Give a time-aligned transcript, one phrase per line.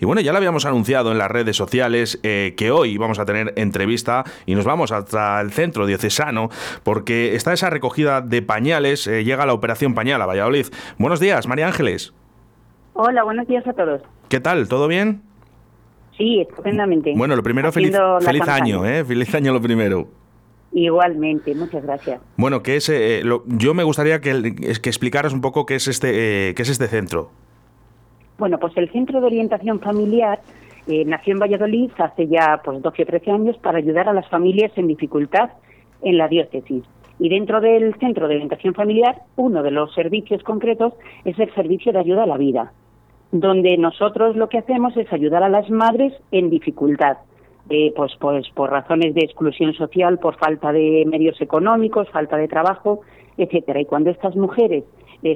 [0.00, 3.24] Y bueno, ya lo habíamos anunciado en las redes sociales eh, que hoy vamos a
[3.24, 6.48] tener entrevista y nos vamos hasta el centro diocesano
[6.82, 10.66] porque está esa recogida de pañales, eh, llega la operación pañal a Valladolid.
[10.98, 12.12] Buenos días, María Ángeles.
[12.94, 14.02] Hola, buenos días a todos.
[14.28, 14.68] ¿Qué tal?
[14.68, 15.22] ¿Todo bien?
[16.16, 17.12] Sí, estupendamente.
[17.14, 19.04] Bueno, lo primero, feliz, feliz año, ¿eh?
[19.04, 20.08] Feliz año lo primero.
[20.72, 22.20] Igualmente, muchas gracias.
[22.36, 26.54] Bueno, que es, eh, yo me gustaría que, que, explicaras un poco qué es este,
[26.54, 27.30] qué es este centro.
[28.38, 30.40] Bueno, pues el Centro de Orientación Familiar
[30.86, 34.28] eh, nació en Valladolid hace ya pues 12 o 13 años para ayudar a las
[34.28, 35.50] familias en dificultad
[36.02, 36.84] en la diócesis.
[37.18, 40.92] Y dentro del Centro de Orientación Familiar, uno de los servicios concretos
[41.24, 42.72] es el servicio de ayuda a la vida,
[43.32, 47.16] donde nosotros lo que hacemos es ayudar a las madres en dificultad.
[47.68, 52.46] Eh, pues, pues por razones de exclusión social, por falta de medios económicos, falta de
[52.46, 53.00] trabajo,
[53.38, 53.80] etcétera.
[53.80, 54.84] Y cuando estas mujeres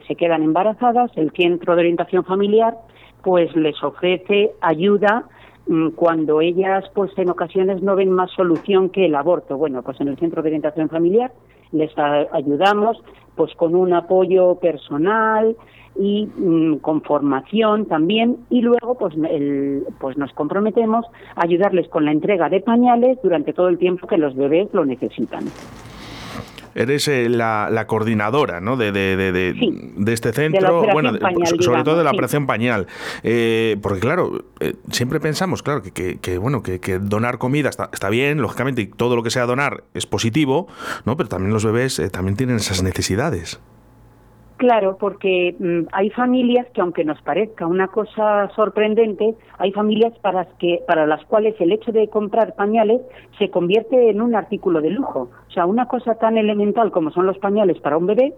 [0.07, 2.75] se quedan embarazadas, el centro de orientación familiar
[3.23, 5.25] pues les ofrece ayuda
[5.67, 9.57] mm, cuando ellas pues en ocasiones no ven más solución que el aborto.
[9.57, 11.33] Bueno, pues en el centro de orientación familiar
[11.73, 11.91] les
[12.33, 13.03] ayudamos
[13.37, 15.57] pues con un apoyo personal
[15.97, 22.05] y mm, con formación también y luego pues el, pues nos comprometemos a ayudarles con
[22.05, 25.45] la entrega de pañales durante todo el tiempo que los bebés lo necesitan
[26.75, 28.77] eres eh, la, coordinadora ¿no?
[28.77, 31.13] de, de, de, este centro, bueno,
[31.61, 32.87] sobre todo de la operación pañal.
[33.23, 38.09] Eh, porque claro, eh, siempre pensamos, claro, que, que, bueno, que, donar comida está, está,
[38.11, 40.69] bien, lógicamente, y todo lo que sea donar es positivo,
[41.05, 41.17] ¿no?
[41.17, 43.61] pero también los bebés también tienen esas necesidades.
[44.61, 50.45] Claro, porque mm, hay familias que aunque nos parezca una cosa sorprendente, hay familias para,
[50.59, 53.01] que, para las cuales el hecho de comprar pañales
[53.39, 55.31] se convierte en un artículo de lujo.
[55.49, 58.35] O sea, una cosa tan elemental como son los pañales para un bebé,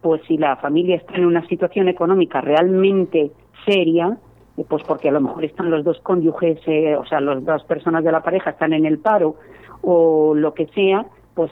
[0.00, 3.32] pues si la familia está en una situación económica realmente
[3.66, 4.16] seria,
[4.56, 7.64] eh, pues porque a lo mejor están los dos cónyuges, eh, o sea, las dos
[7.64, 9.34] personas de la pareja están en el paro
[9.82, 11.50] o lo que sea, pues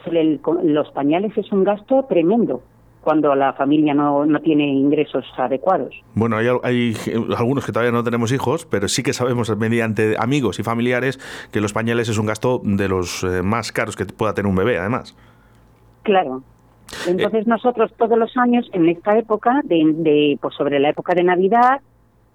[0.63, 2.61] los pañales es un gasto tremendo
[3.03, 5.93] cuando la familia no, no tiene ingresos adecuados.
[6.15, 6.95] Bueno, hay, hay,
[7.37, 11.19] algunos que todavía no tenemos hijos, pero sí que sabemos mediante amigos y familiares
[11.51, 14.55] que los pañales es un gasto de los eh, más caros que pueda tener un
[14.55, 15.15] bebé, además.
[16.03, 16.43] Claro.
[17.07, 21.81] Entonces nosotros todos los años en esta época, de, pues sobre la época de Navidad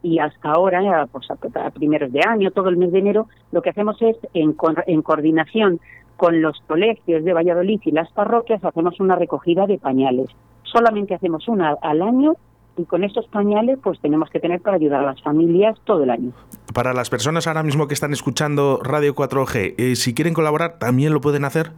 [0.02, 3.70] y hasta ahora, pues a, primeros de año, todo el mes de enero, lo que
[3.70, 4.56] hacemos es en,
[4.86, 5.80] en coordinación
[6.16, 10.28] con los colegios de Valladolid y las parroquias hacemos una recogida de pañales
[10.72, 12.34] solamente hacemos una al año
[12.76, 16.10] y con estos pañales pues tenemos que tener para ayudar a las familias todo el
[16.10, 16.32] año.
[16.74, 21.12] Para las personas ahora mismo que están escuchando Radio 4G, eh, si quieren colaborar, ¿también
[21.12, 21.72] lo pueden hacer?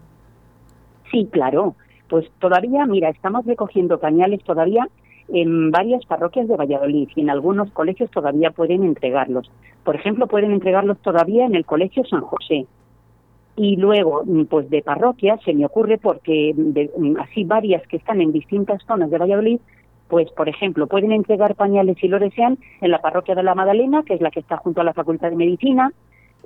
[1.11, 1.75] Sí, claro.
[2.09, 4.89] Pues todavía, mira, estamos recogiendo pañales todavía
[5.33, 9.51] en varias parroquias de Valladolid y en algunos colegios todavía pueden entregarlos.
[9.85, 12.67] Por ejemplo, pueden entregarlos todavía en el Colegio San José,
[13.61, 18.23] y luego mm, pues de parroquias se me ocurre porque mm, así varias que están
[18.23, 19.61] en distintas zonas de Valladolid
[20.09, 24.03] pues por ejemplo pueden entregar pañales si lo desean en la parroquia de la Magdalena
[24.03, 25.93] que es la que está junto a la Facultad de Medicina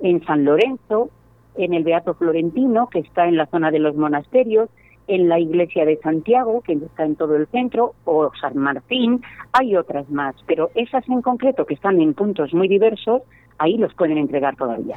[0.03, 1.09] en San Lorenzo
[1.55, 4.69] en el Beato Florentino que está en la zona de los monasterios
[5.07, 9.21] en la iglesia de Santiago, que está en todo el centro, o San Martín,
[9.53, 13.21] hay otras más, pero esas en concreto que están en puntos muy diversos,
[13.57, 14.95] ahí los pueden entregar todavía.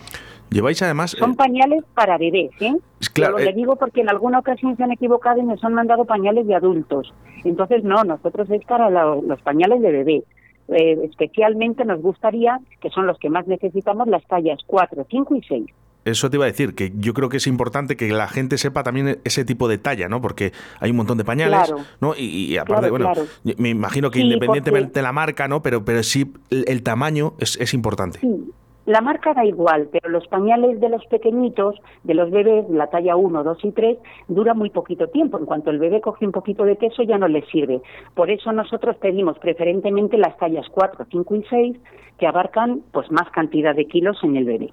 [0.51, 1.11] Lleváis además...
[1.19, 2.75] Son eh, pañales para bebés, ¿eh?
[3.13, 6.05] Claro, le eh, digo porque en alguna ocasión se han equivocado y nos han mandado
[6.05, 7.13] pañales de adultos.
[7.45, 10.25] Entonces, no, nosotros es para los pañales de bebé.
[10.69, 15.43] Eh, especialmente nos gustaría, que son los que más necesitamos, las tallas 4, 5 y
[15.43, 15.67] 6.
[16.11, 18.83] Eso te iba a decir, que yo creo que es importante que la gente sepa
[18.83, 20.21] también ese tipo de talla, ¿no?
[20.21, 22.15] Porque hay un montón de pañales, ¿no?
[22.17, 23.13] Y, aparte, bueno,
[23.57, 25.63] me imagino que independientemente de la marca, ¿no?
[25.63, 28.19] Pero, pero sí el, tamaño es, es importante.
[28.21, 28.53] Sí.
[28.89, 31.75] La marca da igual, pero los pañales de los pequeñitos,
[32.05, 33.99] de los bebés, la talla 1, 2 y 3,
[34.29, 35.39] dura muy poquito tiempo.
[35.39, 37.83] En cuanto el bebé coge un poquito de peso ya no le sirve.
[38.15, 41.77] Por eso nosotros pedimos preferentemente las tallas 4, 5 y 6,
[42.19, 44.71] que abarcan pues más cantidad de kilos en el bebé.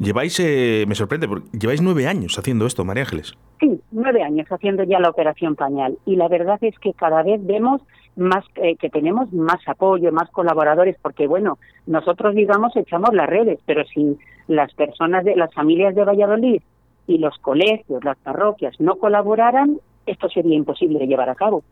[0.00, 3.34] Lleváis, eh, me sorprende, porque lleváis nueve años haciendo esto, María Ángeles.
[3.58, 5.98] Sí, nueve años haciendo ya la operación pañal.
[6.06, 7.82] Y la verdad es que cada vez vemos
[8.14, 13.58] más eh, que tenemos más apoyo, más colaboradores, porque bueno, nosotros digamos echamos las redes,
[13.66, 14.16] pero si
[14.46, 16.62] las personas de las familias de Valladolid
[17.08, 21.64] y los colegios, las parroquias no colaboraran, esto sería imposible de llevar a cabo,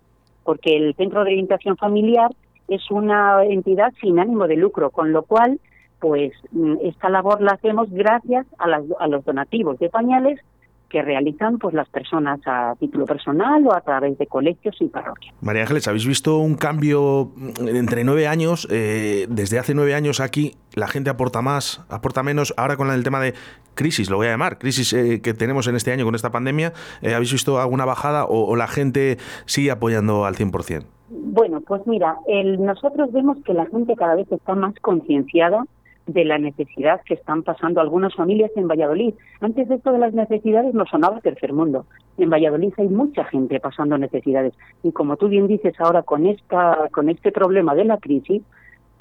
[0.42, 2.30] porque el Centro de Orientación Familiar
[2.66, 5.60] es una entidad sin ánimo de lucro, con lo cual
[6.00, 10.40] pues mm, esta labor la hacemos gracias a, los donativos de pañales
[10.88, 15.34] que realizan pues las personas a título personal o a través de colegios y parroquias.
[15.40, 18.68] María Ángeles, ¿habéis visto un cambio entre nueve años?
[18.70, 22.54] Eh, desde hace nueve años aquí la gente aporta más, aporta menos.
[22.56, 23.34] Ahora con el tema de
[23.74, 26.72] crisis, lo voy a llamar, crisis eh, que tenemos en este año con esta pandemia,
[27.02, 30.84] eh, ¿habéis visto alguna bajada o, la gente sigue apoyando al 100%?
[31.08, 35.64] Bueno, pues mira, el, nosotros vemos que la gente cada vez está más concienciada
[36.06, 39.14] de la necesidad que están pasando algunas familias en Valladolid.
[39.40, 41.86] Antes de esto de las necesidades no sonaba tercer mundo.
[42.16, 46.88] En Valladolid hay mucha gente pasando necesidades y como tú bien dices ahora con esta
[46.92, 48.42] con este problema de la crisis,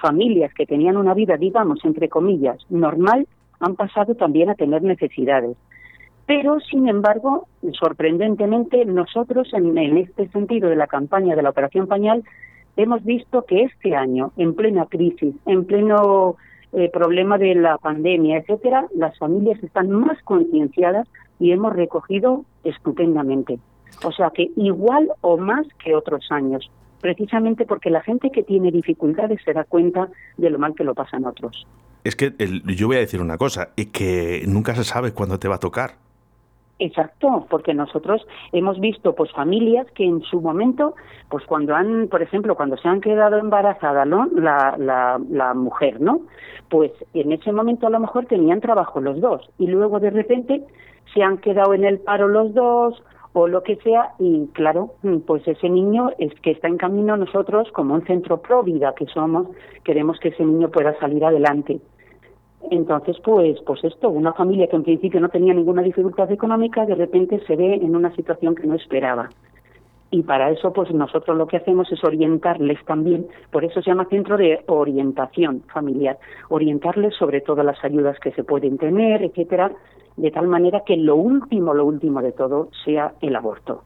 [0.02, 3.28] familias que tenían una vida digamos entre comillas normal
[3.60, 5.56] han pasado también a tener necesidades.
[6.28, 7.48] Pero, sin embargo,
[7.80, 12.24] sorprendentemente, nosotros en, en este sentido de la campaña de la Operación Pañal
[12.78, 16.36] hemos visto que este año, en plena crisis, en pleno
[16.74, 21.08] eh, problema de la pandemia, etcétera, las familias están más concienciadas
[21.40, 23.60] y hemos recogido estupendamente.
[24.04, 26.70] O sea que igual o más que otros años,
[27.02, 30.94] precisamente porque la gente que tiene dificultades se da cuenta de lo mal que lo
[30.94, 31.66] pasan otros.
[32.04, 32.34] Es que
[32.66, 35.60] yo voy a decir una cosa, y que nunca se sabe cuándo te va a
[35.60, 36.05] tocar.
[36.78, 40.96] Exacto, porque nosotros hemos visto pues familias que en su momento,
[41.30, 44.28] pues cuando han, por ejemplo, cuando se han quedado embarazada ¿no?
[44.36, 46.22] la, la, la mujer, ¿no?
[46.70, 50.66] Pues en ese momento a lo mejor tenían trabajo los dos y luego de repente
[51.14, 53.02] se han quedado en el paro los dos
[53.32, 54.96] o lo que sea y claro,
[55.28, 59.06] pues ese niño es que está en camino nosotros como un centro pro vida que
[59.08, 59.48] somos,
[59.86, 61.80] queremos que ese niño pueda salir adelante.
[62.72, 66.96] Entonces, pues, pues esto, una familia que en principio no tenía ninguna dificultad económica, de
[66.96, 69.30] repente se ve en una situación que no esperaba.
[70.12, 74.06] Y para eso, pues nosotros lo que hacemos es orientarles también, por eso se llama
[74.06, 76.18] centro de orientación familiar,
[76.50, 79.72] orientarles sobre todas las ayudas que se pueden tener, etcétera,
[80.16, 83.84] de tal manera que lo último, lo último de todo sea el aborto.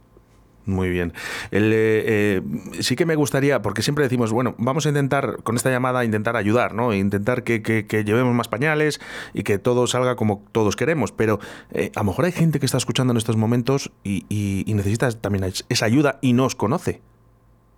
[0.70, 1.14] Muy bien.
[1.52, 2.42] Eh, eh,
[2.80, 6.36] sí que me gustaría, porque siempre decimos, bueno, vamos a intentar con esta llamada intentar
[6.36, 6.94] ayudar, ¿no?
[6.94, 7.60] Intentar que,
[8.06, 9.02] llevemos más pañales
[9.34, 11.12] y que todo salga como todos queremos.
[11.12, 11.40] Pero
[11.72, 15.52] eh, a lo mejor hay gente que está escuchando en estos momentos y, necesita también
[15.68, 17.02] esa ayuda y no os conoce.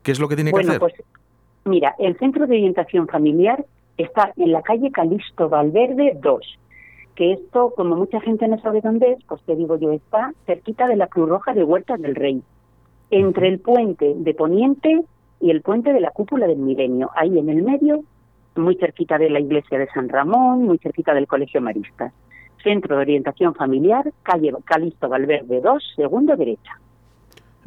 [0.04, 0.80] ¿Qué es lo que tiene que hacer?
[0.80, 0.94] Pues,
[1.64, 3.66] mira, el Centro de Orientación Familiar
[3.98, 6.60] está en la calle Calixto Valverde 2
[7.16, 10.88] que esto, como mucha gente no sabe dónde es, pues te digo yo, está cerquita
[10.88, 12.42] de la Cruz Roja de Huertas del Rey
[13.12, 15.04] entre el puente de Poniente
[15.40, 18.04] y el puente de la cúpula del Milenio, ahí en el medio,
[18.56, 22.14] muy cerquita de la iglesia de San Ramón, muy cerquita del Colegio Maristas.
[22.64, 26.80] Centro de Orientación Familiar, calle Calixto Valverde 2, segundo derecha.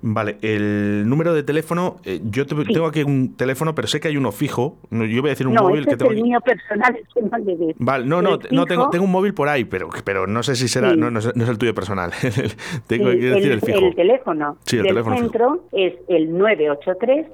[0.07, 4.19] Vale, el número de teléfono, eh, yo tengo aquí un teléfono, pero sé que hay
[4.19, 4.77] uno fijo.
[4.91, 6.13] Yo voy a decir un móvil que tengo.
[6.13, 9.49] Es el mío personal, es el Vale, no, no, no tengo, tengo un móvil por
[9.49, 12.13] ahí, pero, pero no sé si será, no, no, es, el tuyo personal.
[12.87, 13.79] tengo que decir el, fijo.
[13.79, 17.27] El teléfono sí, el del teléfono centro es el 983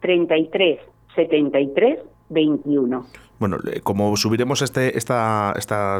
[0.00, 0.78] 33
[1.16, 3.06] 73 21.
[3.38, 5.98] Bueno, como subiremos este, esta, esta,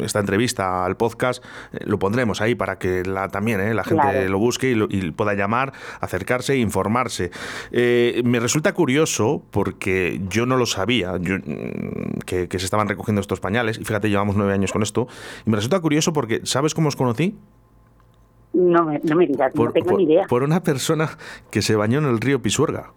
[0.00, 4.28] esta entrevista al podcast, eh, lo pondremos ahí para que la, también eh, la gente
[4.28, 7.30] lo busque y, pueda llamar, acercarse e informarse.
[7.70, 13.40] Eh, me resulta curioso, porque yo no lo sabía, mm, que, se estaban recogiendo estos
[13.40, 15.06] pañales, y fíjate, llevamos nueve años con esto,
[15.44, 17.36] y me resulta curioso porque, ¿sabes cómo os conocí?
[18.54, 20.26] No, no me digas, no tengo ni idea.
[20.26, 21.10] Por una persona
[21.50, 22.92] que se bañó en el río Pisuerga.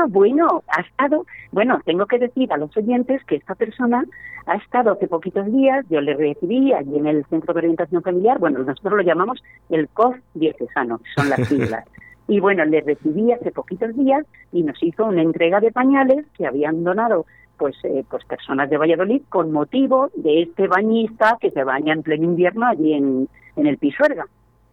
[0.00, 4.04] Ah, bueno, ha estado, bueno, tengo que decir a los oyentes que esta persona
[4.46, 8.38] ha estado hace poquitos días, yo le recibí allí en el Centro de Orientación Familiar,
[8.38, 11.84] bueno, nosotros lo llamamos el COF diocesano, son las siglas.
[12.28, 16.46] y bueno, le recibí hace poquitos días y nos hizo una entrega de pañales que
[16.46, 17.26] habían donado
[17.58, 22.02] pues, eh, pues personas de Valladolid con motivo de este bañista que se baña en
[22.02, 24.26] pleno invierno allí en, en el Pisuerga.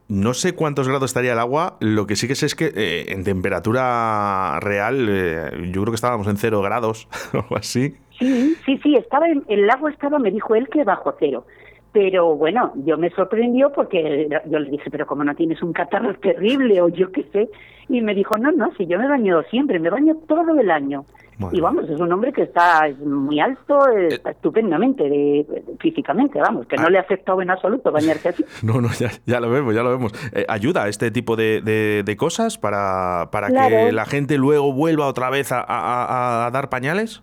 [0.10, 3.06] No sé cuántos grados estaría el agua, lo que sí que sé es que eh,
[3.10, 7.10] en temperatura real eh, yo creo que estábamos en cero grados
[7.50, 7.96] o así.
[8.18, 11.46] Sí, sí, sí, estaba en, el agua estaba, me dijo él que bajo cero.
[11.92, 16.14] Pero bueno, yo me sorprendió porque yo le dije, pero como no tienes un catarro
[16.16, 17.50] terrible o yo qué sé,
[17.90, 21.06] y me dijo, no, no, si yo me baño siempre, me baño todo el año.
[21.52, 25.46] Y vamos, es un hombre que está muy alto, eh, está estupendamente de,
[25.80, 26.90] físicamente, vamos, que no ah.
[26.90, 28.46] le ha afectado en absoluto bañarse así.
[28.64, 28.90] No, no,
[29.26, 30.12] ya, lo vemos, ya lo vemos.
[30.34, 35.30] Eh, ¿Ayuda este tipo de, de, cosas para, para que la gente luego vuelva otra
[35.30, 37.22] vez a, a, dar pañales?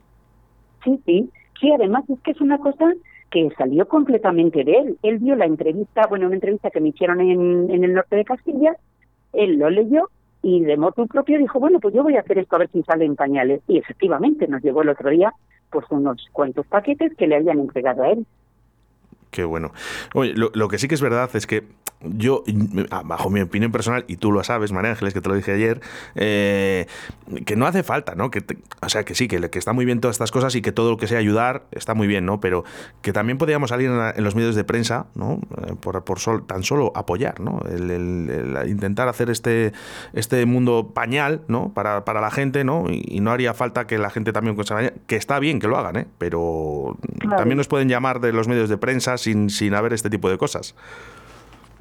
[0.84, 1.30] Sí, sí.
[1.60, 2.92] Sí, además es que es una cosa
[3.30, 4.98] que salió completamente de él.
[5.02, 8.24] Él vio la entrevista, bueno, una entrevista que me hicieron en, en el norte de
[8.24, 8.76] Castilla,
[9.32, 10.08] él lo leyó
[10.44, 12.82] y de moto propio dijo, bueno, pues yo voy a hacer esto a ver si
[12.82, 13.62] sale en pañales.
[13.66, 15.32] Y efectivamente nos llegó el otro día
[15.70, 18.26] pues unos cuantos paquetes que le habían entregado a él.
[19.30, 19.72] Qué bueno.
[20.12, 21.64] Oye, lo, que sí que es verdad es que
[22.04, 22.44] yo,
[23.04, 25.80] bajo mi opinión personal, y tú lo sabes, María Ángeles, que te lo dije ayer,
[26.14, 26.86] eh,
[27.44, 28.30] que no hace falta, ¿no?
[28.30, 28.44] Que
[28.80, 30.90] o sea, que sí, que, que, está muy bien todas estas cosas y que todo
[30.90, 32.40] lo que sea ayudar está muy bien, ¿no?
[32.40, 32.64] Pero
[33.02, 35.40] que también podríamos salir en, los medios de prensa, ¿no?
[35.66, 37.60] Eh, por, por tan solo apoyar, ¿no?
[37.68, 39.72] El, intentar hacer este,
[40.12, 41.72] este mundo pañal, ¿no?
[41.72, 42.84] Para, para la gente, ¿no?
[42.90, 44.56] Y, no haría falta que la gente también,
[45.06, 46.06] que está bien que lo hagan, ¿eh?
[46.18, 46.98] Pero
[47.36, 50.36] también nos pueden llamar de los medios de prensa sin, sin haber este tipo de
[50.36, 50.74] cosas.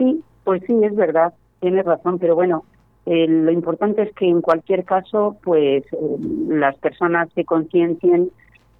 [0.03, 2.65] Sí, pues sí, es verdad, tienes razón, pero bueno,
[3.05, 6.17] eh, lo importante es que en cualquier caso, pues eh,
[6.49, 8.29] las personas se conciencien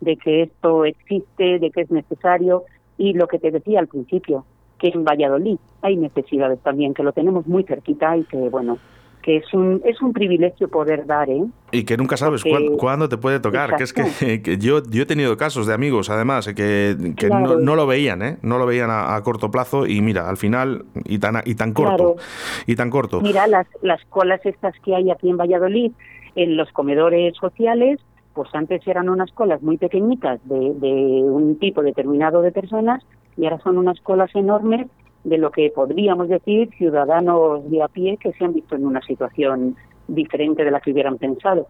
[0.02, 2.64] de que esto existe, de que es necesario
[2.98, 4.46] y lo que te decía al principio,
[4.80, 8.78] que en Valladolid hay necesidades también, que lo tenemos muy cerquita y que, bueno,
[9.24, 11.46] que es un, es un privilegio poder dar, ¿eh?
[11.72, 12.44] Y que nunca sabes
[12.78, 13.78] cuándo, te puede tocar.
[13.78, 13.94] Que es
[14.44, 16.96] que, yo, yo he tenido casos de amigos, además, que,
[17.30, 18.38] no, lo veían, ¿eh?
[18.42, 22.18] No lo veían a, corto plazo y mira, al final, y tan, y tan corto.
[22.68, 23.22] Y tan corto.
[23.22, 25.94] Mira, las, las colas estas que hay aquí en Valladolid,
[26.36, 28.02] en los comedores sociales,
[28.34, 30.92] pues antes eran unas colas muy pequeñitas de, de
[31.24, 33.02] un tipo determinado de personas
[33.38, 34.88] y ahora son unas colas enormes
[35.24, 39.02] de lo que podríamos decir ciudadanos de a pie que se han visto en una
[39.02, 39.76] situación
[40.08, 41.68] diferente de la que hubieran pensado.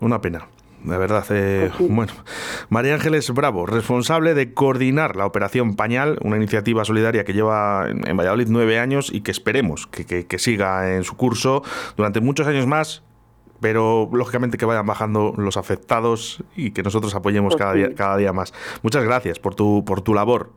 [0.00, 0.48] Una pena.
[0.84, 2.12] De verdad, eh, pues bueno.
[2.68, 8.16] María Ángeles Bravo, responsable de coordinar la operación Pañal, una iniciativa solidaria que lleva en
[8.16, 11.62] Valladolid nueve años y que esperemos que, siga en su curso
[11.96, 13.04] durante muchos años más,
[13.60, 18.16] pero lógicamente que vayan bajando los afectados y que nosotros apoyemos pues cada, día, cada
[18.16, 18.52] día más.
[18.82, 20.50] Muchas gracias por tu, por tu labor.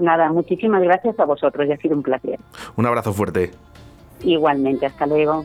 [0.00, 2.40] Nada, muchísimas gracias a vosotros y ha sido un placer.
[2.76, 3.50] Un abrazo fuerte.
[4.22, 5.44] Igualmente, hasta luego.